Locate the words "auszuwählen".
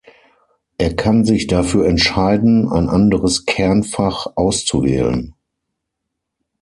4.35-5.35